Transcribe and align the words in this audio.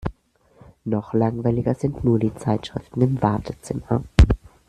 Noch 0.83 1.13
langweiliger 1.13 1.75
sind 1.75 2.03
nur 2.03 2.17
die 2.17 2.33
Zeitschriften 2.33 3.01
im 3.03 3.21
Wartezimmer. 3.21 4.03